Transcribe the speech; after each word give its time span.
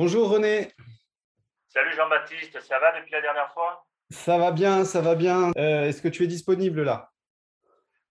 Bonjour 0.00 0.30
René. 0.30 0.68
Salut 1.66 1.92
Jean-Baptiste, 1.96 2.60
ça 2.60 2.78
va 2.78 2.96
depuis 3.00 3.10
la 3.10 3.20
dernière 3.20 3.52
fois? 3.52 3.84
Ça 4.10 4.38
va 4.38 4.52
bien, 4.52 4.84
ça 4.84 5.00
va 5.00 5.16
bien. 5.16 5.50
Euh, 5.58 5.86
est-ce 5.86 6.00
que 6.00 6.06
tu 6.06 6.22
es 6.22 6.28
disponible 6.28 6.84
là? 6.84 7.10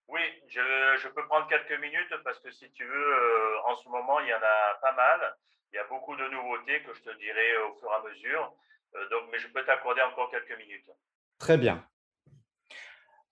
Oui, 0.06 0.20
je, 0.48 1.08
peux 1.08 1.26
prendre 1.28 1.48
quelques 1.48 1.80
minutes 1.80 2.12
parce 2.24 2.40
que 2.40 2.50
si 2.50 2.70
tu 2.72 2.84
veux, 2.84 2.92
euh, 2.92 3.70
en 3.70 3.74
ce 3.74 3.88
moment, 3.88 4.20
il 4.20 4.28
y 4.28 4.34
en 4.34 4.36
a 4.36 4.78
pas 4.82 4.92
mal. 4.92 5.34
Il 5.72 5.76
y 5.76 5.78
a 5.78 5.86
beaucoup 5.88 6.14
de 6.14 6.28
nouveautés 6.28 6.82
que 6.82 6.92
je 6.92 7.00
te 7.00 7.16
dirai 7.16 7.56
au 7.66 7.78
fur 7.78 7.88
et 7.88 8.06
à 8.06 8.12
mesure. 8.12 8.52
Euh, 8.94 9.08
donc, 9.08 9.30
mais 9.32 9.38
je 9.38 9.48
peux 9.48 9.64
t'accorder 9.64 10.02
encore 10.02 10.30
quelques 10.30 10.58
minutes. 10.58 10.90
Très 11.38 11.56
bien. 11.56 11.82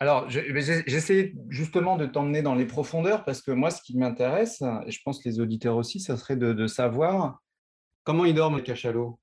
Alors, 0.01 0.31
j'essaie 0.31 1.35
justement 1.51 1.99
de 1.99 2.07
t'emmener 2.07 2.41
dans 2.41 2.55
les 2.55 2.67
profondeurs 2.67 3.23
parce 3.27 3.43
que 3.43 3.51
moi, 3.51 3.71
ce 3.71 3.83
qui 3.83 3.99
m'intéresse, 3.99 4.63
et 4.87 4.91
je 4.91 5.03
pense 5.05 5.23
que 5.23 5.29
les 5.29 5.41
auditeurs 5.41 5.77
aussi, 5.77 6.01
ça 6.01 6.17
serait 6.17 6.37
de, 6.37 6.67
savoir 6.67 7.43
comment 8.07 8.25
ils 8.25 8.35
dorment 8.35 8.59
les 8.59 8.63
cachalots? 8.63 9.19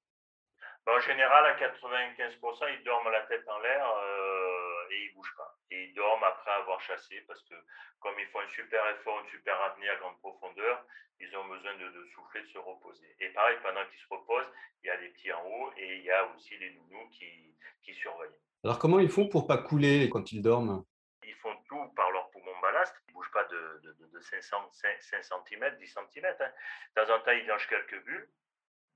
Ben, 0.85 0.91
en 0.97 0.99
général, 0.99 1.45
à 1.45 1.55
95%, 1.55 2.77
ils 2.77 2.83
dorment 2.83 3.09
la 3.09 3.21
tête 3.21 3.47
en 3.47 3.59
l'air 3.59 3.87
euh, 3.87 4.91
et 4.91 5.05
ils 5.05 5.09
ne 5.09 5.15
bougent 5.15 5.35
pas. 5.37 5.57
Et 5.71 5.85
ils 5.85 5.93
dorment 5.95 6.25
après 6.25 6.51
avoir 6.51 6.81
chassé 6.81 7.23
parce 7.25 7.41
que 7.43 7.55
comme 8.01 8.13
ils 8.19 8.27
font 8.27 8.41
un 8.41 8.49
super 8.49 8.83
effort, 8.89 9.21
une 9.23 9.31
super 9.31 9.59
apnée 9.61 9.89
à 9.89 9.95
grande 9.95 10.19
profondeur, 10.19 10.85
ils 11.21 11.37
ont 11.37 11.45
besoin 11.45 11.73
de, 11.77 12.05
souffler, 12.13 12.41
de 12.41 12.47
se 12.47 12.57
reposer. 12.57 13.15
Et 13.21 13.29
pareil, 13.29 13.55
pendant 13.63 13.85
qu'ils 13.85 13.99
se 14.01 14.07
reposent, 14.09 14.51
il 14.83 14.87
y 14.87 14.89
a 14.89 14.97
les 14.97 15.07
petits 15.09 15.31
en 15.31 15.41
haut 15.41 15.71
et 15.77 15.99
il 15.99 16.03
y 16.03 16.11
a 16.11 16.27
aussi 16.35 16.57
les 16.57 16.71
nounous 16.71 17.07
qui, 17.11 17.55
qui 17.81 17.93
surveillent. 17.93 18.41
Alors, 18.65 18.77
comment 18.77 18.99
ils 18.99 19.09
font 19.09 19.29
pour 19.29 19.47
pas 19.47 19.57
couler 19.57 20.09
quand 20.09 20.33
ils 20.33 20.41
dorment? 20.41 20.83
Ils 21.23 21.35
font 21.35 21.55
tout 21.69 21.87
par 21.95 22.11
leur 22.11 22.29
poumon 22.31 22.59
ballast. 22.61 22.93
Ils 23.07 23.11
ne 23.11 23.13
bougent 23.13 23.31
pas 23.31 23.45
de, 23.45 23.81
de, 23.83 24.05
de 24.11 24.19
5, 24.19 24.41
5, 24.41 25.23
cm, 25.23 25.77
10 25.77 25.87
cm. 25.87 26.27
De 26.37 27.01
temps 27.01 27.15
en 27.15 27.19
temps, 27.21 27.31
ils 27.31 27.45
lâchent 27.45 27.69
quelques 27.69 28.03
bulles. 28.03 28.27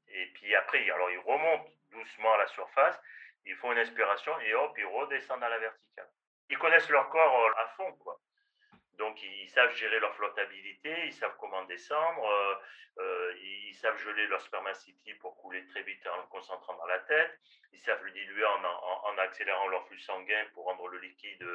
Et 0.09 0.25
puis 0.33 0.55
après, 0.55 0.89
alors 0.89 1.11
ils 1.11 1.19
remontent 1.19 1.69
doucement 1.91 2.33
à 2.33 2.37
la 2.37 2.47
surface, 2.47 2.99
ils 3.45 3.55
font 3.55 3.71
une 3.71 3.79
inspiration 3.79 4.37
et 4.41 4.53
hop, 4.53 4.73
ils 4.77 4.85
redescendent 4.85 5.43
à 5.43 5.49
la 5.49 5.57
verticale. 5.57 6.09
Ils 6.49 6.57
connaissent 6.57 6.89
leur 6.89 7.09
corps 7.09 7.45
euh, 7.45 7.61
à 7.61 7.67
fond, 7.69 7.91
quoi. 7.93 8.19
Donc, 8.93 9.21
ils 9.21 9.49
savent 9.49 9.75
gérer 9.75 9.99
leur 9.99 10.15
flottabilité, 10.15 11.05
ils 11.05 11.13
savent 11.13 11.35
comment 11.39 11.63
descendre, 11.65 12.25
euh, 12.25 12.55
euh, 12.99 13.33
ils 13.37 13.75
savent 13.75 13.97
geler 13.99 14.25
leur 14.27 14.41
spermacity 14.41 15.13
pour 15.15 15.37
couler 15.37 15.65
très 15.67 15.83
vite 15.83 16.05
en 16.07 16.17
le 16.17 16.27
concentrant 16.27 16.73
dans 16.73 16.85
la 16.87 16.99
tête, 16.99 17.39
ils 17.73 17.79
savent 17.79 18.03
le 18.03 18.11
diluer 18.11 18.43
en, 18.43 19.17
accélérant 19.19 19.67
leur 19.67 19.87
flux 19.87 19.99
sanguin 19.99 20.45
pour 20.53 20.65
rendre 20.65 20.87
le 20.87 20.97
liquide 20.99 21.45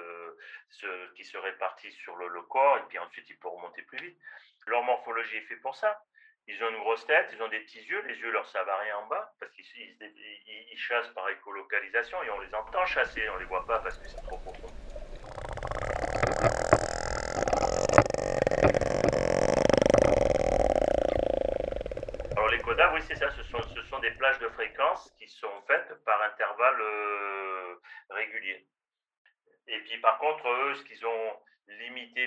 ce, 0.70 1.14
qui 1.14 1.24
se 1.24 1.36
répartit 1.36 1.90
sur 1.90 2.14
le, 2.16 2.42
corps, 2.42 2.78
et 2.78 2.82
puis 2.88 2.98
ensuite 2.98 3.28
ils 3.28 3.38
peuvent 3.38 3.52
remonter 3.52 3.82
plus 3.82 3.98
vite. 3.98 4.18
Leur 4.66 4.84
morphologie 4.84 5.38
est 5.38 5.42
faite 5.42 5.62
pour 5.62 5.74
ça. 5.74 6.00
Ils 6.48 6.62
ont 6.64 6.70
une 6.70 6.78
grosse 6.78 7.06
tête, 7.06 7.30
ils 7.32 7.42
ont 7.42 7.48
des 7.48 7.60
petits 7.60 7.82
yeux, 7.82 8.02
les 8.06 8.18
yeux 8.18 8.30
leur 8.30 8.46
savent 8.48 8.68
à 8.68 8.78
rien 8.78 8.96
en 8.98 9.06
bas, 9.06 9.32
parce 9.38 9.52
qu'ils 9.52 9.64
ils, 10.00 10.78
chassent 10.78 11.08
par 11.14 11.28
écolocalisation, 11.28 12.22
et 12.24 12.30
on 12.30 12.40
les 12.40 12.54
entend 12.54 12.84
chasser, 12.86 13.28
on 13.30 13.36
les 13.36 13.44
voit 13.44 13.64
pas 13.66 13.78
parce 13.78 13.98
que 13.98 14.08
c'est 14.08 14.22
trop 14.22 14.38
profond. 14.38 14.68
oui, 22.92 23.00
c'est 23.06 23.16
ça. 23.16 23.30
Ce 23.30 23.42
sont, 23.44 23.98
des 24.00 24.10
plages 24.12 24.38
de 24.40 24.48
fréquences 24.48 25.12
qui 25.18 25.28
sont 25.28 25.62
faites 25.66 25.94
par 26.04 26.20
intervalles 26.22 26.80
euh, 26.80 27.74
réguliers. 28.10 28.66
Et 29.68 29.78
puis, 29.80 29.98
par 30.00 30.18
contre, 30.18 30.48
eux, 30.48 30.74
ce 30.74 30.82
qu'ils 30.82 31.06
ont 31.06 31.41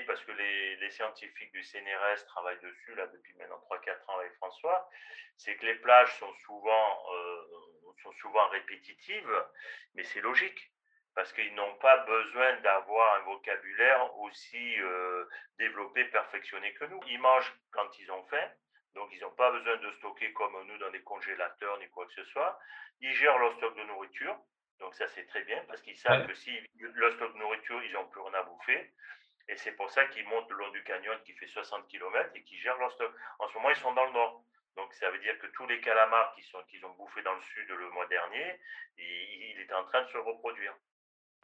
parce 0.02 0.22
que 0.24 0.32
les, 0.32 0.90
scientifiques 0.90 1.52
du 1.52 1.62
CNRS 1.62 2.24
travaillent 2.26 2.60
dessus 2.60 2.94
là 2.94 3.06
depuis 3.08 3.34
maintenant 3.34 3.60
3-4 3.70 4.10
ans 4.10 4.18
avec 4.18 4.32
François, 4.34 4.88
c'est 5.36 5.56
que 5.56 5.66
les 5.66 5.74
plages 5.74 6.16
sont 6.18 6.32
souvent, 6.46 7.12
euh, 7.12 7.42
sont 8.02 8.12
souvent 8.12 8.48
répétitives, 8.48 9.44
mais 9.94 10.04
c'est 10.04 10.20
logique 10.20 10.72
parce 11.14 11.32
qu'ils 11.32 11.54
n'ont 11.54 11.74
pas 11.76 11.98
besoin 11.98 12.60
d'avoir 12.60 13.16
un 13.16 13.24
vocabulaire 13.24 14.16
aussi 14.18 14.80
euh, 14.80 15.24
développé, 15.58 16.04
perfectionné 16.06 16.72
que 16.74 16.84
nous. 16.84 17.00
Ils 17.08 17.18
mangent 17.18 17.54
quand 17.72 17.98
ils 17.98 18.10
ont 18.12 18.24
faim, 18.24 18.50
donc, 18.96 19.10
ils 19.12 19.20
n'ont 19.20 19.30
pas 19.32 19.50
besoin 19.52 19.76
de 19.76 19.90
stocker 19.98 20.32
comme 20.32 20.56
nous 20.66 20.78
dans 20.78 20.90
des 20.90 21.02
congélateurs 21.02 21.78
ni 21.78 21.88
quoi 21.90 22.06
que 22.06 22.14
ce 22.14 22.24
soit. 22.24 22.58
Ils 23.00 23.12
gèrent 23.12 23.38
leur 23.38 23.54
stock 23.58 23.76
de 23.76 23.82
nourriture. 23.84 24.34
Donc, 24.80 24.94
ça, 24.94 25.06
c'est 25.08 25.26
très 25.26 25.44
bien 25.44 25.62
parce 25.68 25.82
qu'ils 25.82 25.98
savent 25.98 26.26
que 26.26 26.34
si 26.34 26.50
leur 26.80 27.12
stock 27.12 27.34
de 27.34 27.38
nourriture, 27.38 27.82
ils 27.84 27.92
n'ont 27.92 28.08
plus 28.08 28.22
rien 28.22 28.34
à 28.34 28.42
bouffer. 28.42 28.94
Et 29.48 29.56
c'est 29.56 29.72
pour 29.72 29.90
ça 29.90 30.04
qu'ils 30.06 30.26
montent 30.28 30.50
le 30.50 30.56
long 30.56 30.70
du 30.70 30.82
canyon 30.82 31.18
qui 31.24 31.32
fait 31.34 31.46
60 31.46 31.86
km 31.88 32.30
et 32.34 32.42
qui 32.42 32.56
gèrent 32.58 32.78
leur 32.78 32.92
stock. 32.92 33.12
En 33.38 33.48
ce 33.48 33.54
moment, 33.54 33.70
ils 33.70 33.76
sont 33.76 33.94
dans 33.94 34.06
le 34.06 34.12
nord. 34.12 34.44
Donc, 34.76 34.92
ça 34.94 35.10
veut 35.10 35.18
dire 35.18 35.38
que 35.38 35.46
tous 35.48 35.66
les 35.66 35.80
calamars 35.80 36.34
qu'ils 36.34 36.84
ont 36.84 36.90
bouffés 36.90 37.22
dans 37.22 37.34
le 37.34 37.42
sud 37.42 37.68
le 37.68 37.90
mois 37.90 38.06
dernier, 38.06 38.60
il, 38.98 39.04
il 39.04 39.60
est 39.60 39.72
en 39.72 39.84
train 39.84 40.02
de 40.02 40.08
se 40.08 40.18
reproduire. 40.18 40.74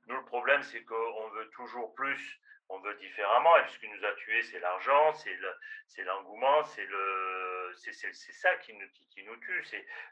Nous, 0.07 0.17
le 0.17 0.25
problème, 0.25 0.63
c'est 0.63 0.85
qu'on 0.85 1.29
veut 1.29 1.49
toujours 1.51 1.95
plus 1.95 2.41
on 2.73 2.79
veut 2.81 2.95
différemment. 2.95 3.57
Et 3.59 3.69
ce 3.69 3.79
qui 3.79 3.89
nous 3.89 4.05
a 4.05 4.13
tués, 4.15 4.43
c'est 4.43 4.61
l'argent, 4.61 5.13
c'est 5.13 6.05
l'engouement, 6.05 6.63
c'est 6.65 6.87
le, 6.87 7.52
c'est 7.77 8.33
ça 8.33 8.57
qui 8.57 8.75
nous, 8.75 9.37
tue. 9.37 9.65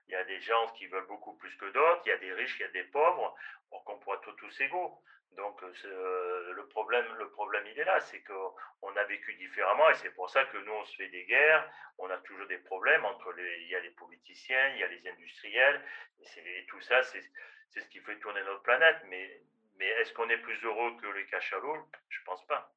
Il 0.09 0.13
y 0.13 0.15
a 0.15 0.25
des 0.25 0.41
gens 0.41 0.69
qui 0.73 0.87
veulent 0.87 1.07
beaucoup 1.07 1.35
plus 1.35 1.55
que 1.57 1.67
d'autres, 1.67 2.03
il 2.07 2.09
y 2.11 2.13
a 2.13 2.19
des 2.19 2.33
riches, 2.33 2.57
il 2.59 2.63
y 2.63 2.67
a 2.67 2.69
des 2.69 2.85
pauvres, 2.85 3.35
pour 3.69 3.85
qu'on 3.85 3.99
pourrait 3.99 4.19
être 4.19 4.33
tous 4.37 4.61
égaux. 4.61 5.03
Donc 5.33 5.63
euh, 5.63 6.53
le 6.53 6.67
problème, 6.67 7.07
le 7.19 7.31
problème, 7.31 7.65
il 7.67 7.79
est 7.79 7.85
là, 7.85 8.01
c'est 8.01 8.23
qu'on 8.25 8.97
a 8.97 9.05
vécu 9.05 9.35
différemment 9.35 9.89
et 9.91 9.95
c'est 9.95 10.11
pour 10.11 10.29
ça 10.29 10.45
que 10.47 10.59
nous, 10.59 10.73
on 10.73 10.85
se 10.85 10.97
fait 10.97 11.09
des 11.09 11.25
guerres, 11.25 11.71
on 11.99 12.11
a 12.11 12.19
toujours 12.19 12.47
des 12.49 12.59
problèmes 12.59 13.05
entre 13.05 13.33
les, 13.33 13.63
il 13.63 13.69
y 13.69 13.77
a 13.77 13.81
les 13.81 13.91
politiciens, 13.91 14.69
il 14.71 14.81
y 14.81 14.83
a 14.83 14.89
les 14.89 15.09
industriels, 15.09 15.81
et, 16.37 16.67
tout 16.67 16.81
ça, 16.81 17.03
c'est 17.03 17.23
ce 17.81 17.89
qui 17.89 18.01
fait 18.01 18.19
tourner 18.19 18.43
notre 18.43 18.63
planète. 18.63 18.99
Mais 19.07 19.41
est-ce 19.81 20.13
qu'on 20.13 20.29
est 20.29 20.39
plus 20.39 20.63
heureux 20.65 20.97
que 21.01 21.07
les 21.07 21.27
cachalots? 21.27 21.89
Je 22.09 22.21
ne 22.21 22.25
pense 22.25 22.45
pas. 22.47 22.73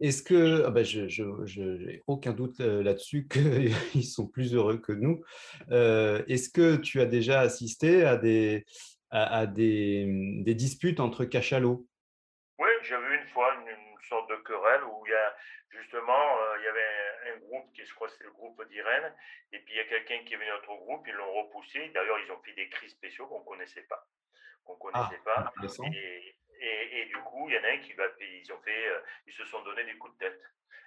Est-ce 0.00 0.22
que, 0.22 0.64
ah 0.66 0.70
ben 0.70 0.84
je 0.84 1.62
n'ai 1.62 2.02
aucun 2.06 2.32
doute 2.32 2.60
euh, 2.60 2.82
là-dessus 2.82 3.26
qu'ils 3.28 4.04
sont 4.04 4.26
plus 4.26 4.54
heureux 4.54 4.78
que 4.78 4.92
nous. 4.92 5.24
Euh, 5.70 6.22
est-ce 6.28 6.50
que 6.50 6.76
tu 6.76 7.00
as 7.00 7.06
déjà 7.06 7.40
assisté 7.40 8.04
à 8.04 8.16
des, 8.16 8.64
à, 9.10 9.46
des, 9.46 10.06
des, 10.44 10.54
disputes 10.54 11.00
entre 11.00 11.24
cachalots? 11.24 11.86
Oui, 12.58 12.70
j'ai 12.82 12.96
vu 12.96 13.18
une 13.20 13.28
fois 13.28 13.54
une, 13.54 13.76
sorte 14.08 14.30
de 14.30 14.36
querelle 14.36 14.84
où 14.84 15.04
il 15.06 15.10
y 15.10 15.14
a 15.14 15.34
justement, 15.68 16.12
euh, 16.12 16.56
il 16.60 16.64
y 16.64 16.68
avait 16.68 17.34
un, 17.34 17.38
groupe 17.40 17.70
qui, 17.74 17.84
je 17.84 17.94
crois, 17.94 18.08
c'est 18.08 18.24
le 18.24 18.30
groupe 18.30 18.66
d'Irène, 18.70 19.12
et 19.52 19.58
puis 19.58 19.74
il 19.74 19.76
y 19.76 19.80
a 19.80 19.84
quelqu'un 19.84 20.24
qui 20.24 20.32
est 20.32 20.36
venu 20.38 20.48
à 20.48 20.54
notre 20.54 20.74
groupe, 20.76 21.04
ils 21.06 21.12
l'ont 21.12 21.42
repoussé. 21.42 21.90
D'ailleurs, 21.92 22.16
ils 22.24 22.32
ont 22.32 22.40
fait 22.42 22.54
des 22.54 22.70
cris 22.70 22.88
spéciaux 22.88 23.26
qu'on 23.26 23.40
ne 23.40 23.44
connaissait 23.44 23.82
pas 23.82 24.08
qu'on 24.76 24.90
ne 24.90 24.92
connaissait 24.92 25.20
ah, 25.26 25.52
pas. 25.56 25.86
Et, 25.92 26.36
et, 26.60 27.06
du 27.06 27.16
coup, 27.18 27.48
il 27.48 27.54
y 27.54 27.58
en 27.58 27.64
a 27.64 27.68
un 27.68 27.78
qui 27.78 27.92
va, 27.94 28.04
ils 28.20 28.52
ont 28.52 28.60
fait, 28.62 28.88
euh, 28.88 29.00
ils 29.26 29.32
se 29.32 29.44
sont 29.44 29.62
donné 29.62 29.84
des 29.84 29.96
coups 29.96 30.12
de 30.14 30.18
tête. 30.18 30.40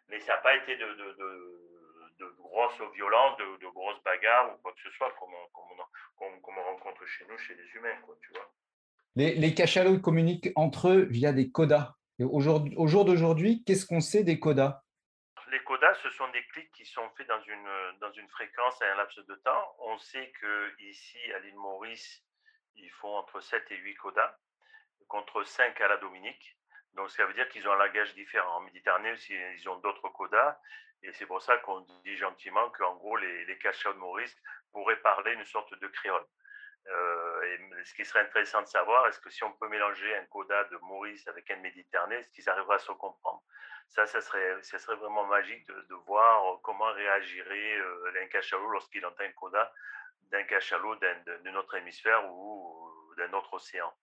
Mais 0.10 0.20
ça 0.20 0.36
n'a 0.36 0.40
pas 0.40 0.56
été 0.56 0.76
de, 0.76 0.86
de, 0.86 2.18
de, 2.20 2.26
grosses 2.40 2.82
violences, 2.94 3.38
de, 3.38 3.68
grosses 3.68 4.04
bagarres 4.04 4.54
ou 4.54 4.58
quoi 4.62 4.74
que 4.74 4.82
ce 4.82 4.92
soit, 4.92 5.14
comme 5.20 5.34
on, 5.34 6.64
rencontre 6.64 7.06
chez 7.06 7.26
nous, 7.30 7.38
chez 7.38 7.56
les 7.56 7.68
humains, 7.76 7.96
quoi, 8.06 8.16
tu 8.22 8.32
vois. 8.34 8.52
Les, 9.16 9.36
les 9.36 9.54
cachalots 9.54 10.00
communiquent 10.00 10.52
entre 10.56 10.90
eux 10.90 11.08
via 11.10 11.34
des 11.34 11.52
codas. 11.52 11.96
au 12.20 12.40
jour 12.42 13.06
d'aujourd'hui, 13.06 13.64
qu'est-ce 13.66 13.86
qu'on 13.86 14.02
sait 14.02 14.24
des 14.24 14.40
codas? 14.40 14.84
Les 15.52 15.60
codas, 15.64 15.96
ce 15.96 16.10
sont 16.12 16.30
des 16.30 16.44
clics 16.54 16.72
qui 16.72 16.86
sont 16.86 17.10
faits 17.18 17.28
dans 17.28 17.42
une, 17.42 18.00
dans 18.00 18.12
une 18.14 18.30
fréquence 18.30 18.82
à 18.82 18.86
un 18.86 18.96
laps 18.96 19.26
de 19.26 19.36
temps. 19.36 19.76
On 19.80 19.98
sait 19.98 20.32
que 20.40 20.82
ici, 20.82 21.20
à 21.34 21.40
l'île 21.40 21.56
Maurice, 21.56 22.24
ils 22.76 22.90
font 22.92 23.18
entre 23.18 23.42
7 23.42 23.64
et 23.72 23.78
8 23.78 23.96
codas, 23.96 24.38
contre 25.08 25.44
5 25.44 25.80
à 25.82 25.88
la 25.88 25.98
Dominique. 25.98 26.58
Donc, 26.94 27.10
ça 27.12 27.26
veut 27.26 27.34
dire 27.34 27.48
qu'ils 27.50 27.68
ont 27.68 27.72
un 27.72 27.78
langage 27.78 28.14
différent. 28.16 28.58
En 28.58 28.62
Méditerranée, 28.62 29.14
ils 29.30 29.70
ont 29.70 29.78
d'autres 29.78 30.10
codas. 30.10 30.60
Et 31.04 31.12
c'est 31.14 31.26
pour 31.26 31.42
ça 31.42 31.58
qu'on 31.60 31.82
dit 32.04 32.18
gentiment 32.18 32.70
qu'en 32.72 32.96
gros, 32.96 33.18
les, 33.18 33.46
les 33.46 33.56
de 33.56 33.98
Maurice 33.98 34.36
pourraient 34.72 35.02
parler 35.02 35.34
une 35.34 35.46
sorte 35.46 35.74
de 35.80 35.88
créole. 35.88 36.26
Euh, 36.88 37.42
et 37.44 37.84
ce 37.86 37.94
qui 37.94 38.06
serait 38.06 38.22
intéressant 38.22 38.62
de 38.62 38.68
savoir, 38.68 39.08
est-ce 39.08 39.20
que 39.20 39.30
si 39.30 39.44
on 39.44 39.52
peut 39.54 39.68
mélanger 39.68 40.16
un 40.16 40.26
coda 40.26 40.64
de 40.66 40.78
Maurice 40.78 41.28
avec 41.28 41.50
un 41.52 41.58
Méditerranée, 41.58 42.16
est-ce 42.16 42.32
qu'ils 42.32 42.50
arriveraient 42.50 42.76
à 42.76 42.80
se 42.80 42.92
comprendre? 42.92 43.42
Ça, 43.88 44.08
ça 44.08 44.22
serait, 44.22 44.62
ça 44.64 44.80
serait 44.80 44.96
vraiment 44.96 45.26
magique 45.26 45.68
de, 45.68 45.94
voir 46.06 46.60
comment 46.64 46.92
réagirait 46.94 47.78
euh, 47.78 48.24
un 48.24 48.28
cachalot 48.28 48.70
lorsqu'il 48.70 49.06
entend 49.06 49.24
un 49.24 49.32
coda 49.32 49.72
d'un 50.32 50.44
cachalot 50.44 50.96
d'un 50.96 51.56
autre 51.56 51.76
hémisphère 51.76 52.26
ou 52.32 53.14
d'un 53.18 53.32
autre 53.34 53.54
océan. 53.54 53.94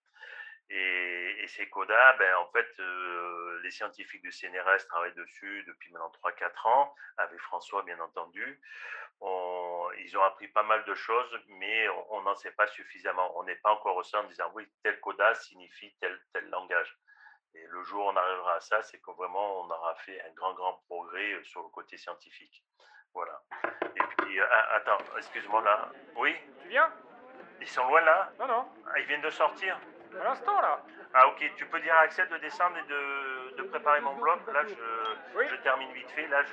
Et, 0.71 1.47
ces 1.49 1.69
codas, 1.71 2.13
ben, 2.19 2.37
en 2.37 2.47
fait, 2.49 2.69
euh, 2.79 3.61
les 3.63 3.71
scientifiques 3.71 4.21
du 4.21 4.31
CNRS 4.31 4.87
travaillent 4.87 5.15
dessus 5.15 5.65
depuis 5.67 5.91
maintenant 5.93 6.13
3-4 6.23 6.69
ans, 6.69 6.95
avec 7.17 7.41
François, 7.41 7.83
bien 7.85 7.99
entendu. 8.01 8.61
ils 9.99 10.17
ont 10.17 10.23
appris 10.23 10.49
pas 10.49 10.63
mal 10.63 10.85
de 10.85 10.95
choses, 10.95 11.41
mais 11.49 11.89
on 12.11 12.21
n'en 12.23 12.35
sait 12.35 12.53
pas 12.53 12.67
suffisamment. 12.67 13.37
On 13.39 13.45
n'est 13.45 13.57
pas 13.57 13.71
encore 13.71 13.97
au 13.97 14.03
sein 14.03 14.21
en 14.21 14.25
disant, 14.25 14.51
oui, 14.55 14.69
tel 14.83 15.01
coda 15.01 15.35
signifie 15.35 15.95
tel, 16.01 16.21
tel 16.33 16.49
langage. 16.51 16.99
Et 17.55 17.67
le 17.67 17.83
jour 17.83 18.07
où 18.07 18.09
on 18.09 18.17
arrivera 18.17 18.55
à 18.55 18.61
ça, 18.61 18.83
c'est 18.83 18.99
que 18.99 19.11
vraiment, 19.13 19.63
on 19.63 19.71
aura 19.71 19.95
fait 19.97 20.21
un 20.23 20.33
grand, 20.35 20.55
grand 20.55 20.75
progrès 20.87 21.33
euh, 21.33 21.45
sur 21.45 21.63
le 21.63 21.69
côté 21.69 21.97
scientifique. 21.97 22.63
Voilà. 23.15 23.43
Et 23.97 24.03
puis, 24.19 24.41
euh, 24.41 24.47
attends, 24.75 24.99
excuse-moi 25.17 25.63
là. 25.63 25.91
Oui? 26.17 26.37
Tu 26.63 26.69
viens? 26.69 26.93
Ils 27.61 27.69
sont 27.69 27.87
loin 27.89 28.01
là? 28.03 28.31
Non, 28.39 28.47
non. 28.47 28.69
Ah, 28.87 28.99
Ils 29.01 29.07
viennent 29.07 29.23
de 29.23 29.31
sortir? 29.31 29.79
À 30.21 30.25
l'instant, 30.25 30.61
là. 30.61 30.81
Ah 31.15 31.27
ok, 31.29 31.53
tu 31.57 31.65
peux 31.67 31.81
dire 31.81 31.95
à 31.95 32.03
Axel 32.03 32.29
de 32.29 32.37
descendre 32.39 32.77
et 32.77 32.89
de, 32.89 33.57
de 33.57 33.63
préparer 33.69 34.01
mon 34.01 34.15
bloc. 34.17 34.41
Là, 34.53 34.61
je, 34.67 35.39
Oui. 35.39 35.45
je 35.51 35.57
termine 35.63 35.91
vite 35.93 36.11
fait. 36.11 36.27
Là, 36.29 36.43
je, 36.43 36.51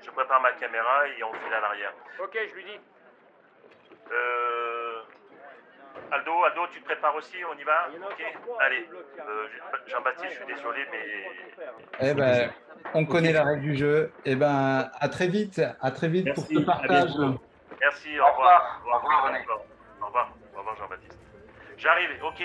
je, 0.00 0.06
je 0.06 0.10
prépare 0.10 0.40
ma 0.40 0.52
caméra 0.52 1.06
et 1.08 1.22
on 1.22 1.32
file 1.32 1.52
à 1.54 1.60
l'arrière. 1.60 1.92
Ok, 2.22 2.38
je 2.48 2.54
lui 2.54 2.64
dis. 2.64 2.80
Euh, 4.12 5.00
Aldo, 6.12 6.44
Aldo, 6.44 6.66
tu 6.72 6.80
te 6.80 6.84
prépares 6.84 7.14
aussi, 7.16 7.36
on 7.52 7.58
y 7.58 7.64
va? 7.64 7.88
Ok, 8.10 8.24
allez. 8.60 8.88
Euh, 9.18 9.46
Jean-Baptiste, 9.86 10.30
je 10.32 10.36
suis 10.44 10.54
désolé, 10.54 10.86
mais 10.92 11.30
Eh 12.00 12.14
ben, 12.14 12.50
on 12.94 13.04
connaît 13.04 13.32
la 13.32 13.44
règle 13.44 13.62
du 13.62 13.76
jeu. 13.76 14.12
Eh 14.24 14.36
ben, 14.36 14.88
à 15.00 15.08
très 15.08 15.26
vite. 15.26 15.60
À 15.82 15.90
très 15.90 16.08
vite 16.08 16.32
pour 16.34 16.44
Merci, 16.50 16.54
ce 16.54 16.62
à 16.62 16.64
partage. 16.64 17.10
merci, 17.80 18.20
au 18.20 18.26
revoir. 18.26 18.80
Au 18.86 18.96
revoir, 18.96 19.24
René. 19.26 19.44
Au 20.00 20.06
revoir, 20.06 20.32
au 20.54 20.58
revoir 20.58 20.76
Jean-Baptiste. 20.76 21.18
J'arrive, 21.76 22.10
ok. 22.24 22.42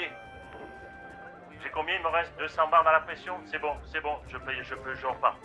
J'ai 1.63 1.69
combien? 1.69 1.95
Il 1.95 2.01
me 2.01 2.07
reste 2.07 2.31
200 2.39 2.67
bars 2.69 2.83
dans 2.83 2.91
la 2.91 3.01
pression? 3.01 3.33
C'est 3.45 3.59
bon, 3.59 3.73
c'est 3.91 4.01
bon, 4.01 4.15
je 4.27 4.37
peux, 4.37 4.51
je 4.63 4.75
peux, 4.75 4.95
je 4.95 5.05
repars. 5.05 5.37